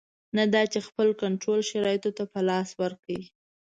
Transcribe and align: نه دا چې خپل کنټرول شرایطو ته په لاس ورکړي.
نه 0.37 0.43
دا 0.53 0.61
چې 0.71 0.79
خپل 0.87 1.07
کنټرول 1.21 1.59
شرایطو 1.69 2.11
ته 2.17 2.23
په 2.31 2.39
لاس 2.49 2.69
ورکړي. 2.81 3.21